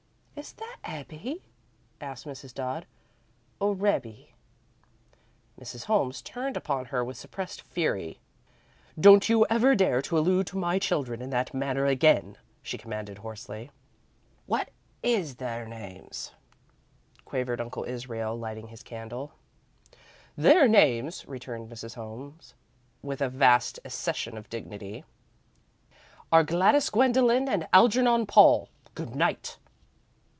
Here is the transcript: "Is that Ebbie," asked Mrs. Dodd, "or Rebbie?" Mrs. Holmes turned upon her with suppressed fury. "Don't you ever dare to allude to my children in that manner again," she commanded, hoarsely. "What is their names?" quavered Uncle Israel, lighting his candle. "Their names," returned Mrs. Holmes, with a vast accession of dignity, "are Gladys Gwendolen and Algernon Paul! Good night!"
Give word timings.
"Is 0.33 0.53
that 0.53 0.77
Ebbie," 0.83 1.43
asked 1.99 2.25
Mrs. 2.25 2.51
Dodd, 2.51 2.87
"or 3.59 3.75
Rebbie?" 3.75 4.33
Mrs. 5.59 5.83
Holmes 5.83 6.19
turned 6.23 6.57
upon 6.57 6.85
her 6.85 7.05
with 7.05 7.15
suppressed 7.17 7.61
fury. 7.61 8.19
"Don't 8.99 9.29
you 9.29 9.45
ever 9.51 9.75
dare 9.75 10.01
to 10.01 10.17
allude 10.17 10.47
to 10.47 10.57
my 10.57 10.79
children 10.79 11.21
in 11.21 11.29
that 11.29 11.53
manner 11.53 11.85
again," 11.85 12.37
she 12.63 12.75
commanded, 12.79 13.19
hoarsely. 13.19 13.69
"What 14.47 14.69
is 15.03 15.35
their 15.35 15.67
names?" 15.67 16.31
quavered 17.23 17.61
Uncle 17.61 17.83
Israel, 17.83 18.35
lighting 18.35 18.69
his 18.69 18.81
candle. 18.81 19.33
"Their 20.35 20.67
names," 20.67 21.23
returned 21.27 21.69
Mrs. 21.69 21.93
Holmes, 21.93 22.55
with 23.03 23.21
a 23.21 23.29
vast 23.29 23.77
accession 23.85 24.37
of 24.39 24.49
dignity, 24.49 25.03
"are 26.31 26.43
Gladys 26.43 26.89
Gwendolen 26.89 27.47
and 27.47 27.67
Algernon 27.73 28.25
Paul! 28.25 28.69
Good 28.95 29.13
night!" 29.15 29.59